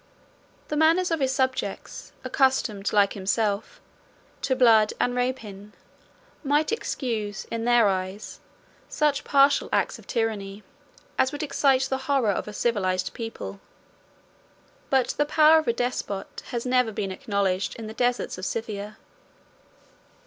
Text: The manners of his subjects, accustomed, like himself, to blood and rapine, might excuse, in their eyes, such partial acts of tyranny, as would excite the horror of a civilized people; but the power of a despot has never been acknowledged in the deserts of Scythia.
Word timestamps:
The 0.69 0.75
manners 0.75 1.11
of 1.11 1.19
his 1.19 1.31
subjects, 1.31 2.11
accustomed, 2.23 2.91
like 2.91 3.13
himself, 3.13 3.79
to 4.41 4.55
blood 4.55 4.93
and 4.99 5.13
rapine, 5.13 5.73
might 6.43 6.71
excuse, 6.71 7.45
in 7.51 7.65
their 7.65 7.87
eyes, 7.87 8.39
such 8.89 9.23
partial 9.23 9.69
acts 9.71 9.99
of 9.99 10.07
tyranny, 10.07 10.63
as 11.19 11.31
would 11.31 11.43
excite 11.43 11.83
the 11.83 11.99
horror 12.09 12.31
of 12.31 12.47
a 12.47 12.51
civilized 12.53 13.13
people; 13.13 13.59
but 14.89 15.09
the 15.19 15.25
power 15.27 15.59
of 15.59 15.67
a 15.67 15.73
despot 15.73 16.41
has 16.49 16.65
never 16.65 16.91
been 16.91 17.11
acknowledged 17.11 17.75
in 17.75 17.85
the 17.85 17.93
deserts 17.93 18.39
of 18.39 18.45
Scythia. 18.47 18.97